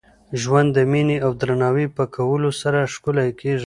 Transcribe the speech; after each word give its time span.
ژوند 0.41 0.69
د 0.73 0.79
میني 0.91 1.17
او 1.25 1.31
درناوي 1.41 1.87
په 1.97 2.03
کولو 2.15 2.49
سره 2.61 2.79
ښکلی 2.93 3.29
کېږي. 3.39 3.59